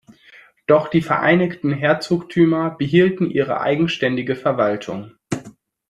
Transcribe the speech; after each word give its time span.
Doch 0.65 0.87
die 0.87 1.03
vereinigten 1.03 1.71
Herzogtümer 1.73 2.71
behielten 2.71 3.29
ihre 3.29 3.59
eigenständige 3.61 4.35
Verwaltung. 4.35 5.11